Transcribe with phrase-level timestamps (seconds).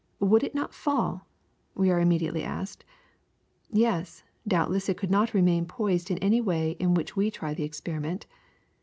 [0.19, 1.27] Would it not fall?
[1.75, 2.83] we are immediately asked.
[3.71, 7.61] Yes, doubtless it could not remain poised in any way in which we try the
[7.63, 8.25] experiment.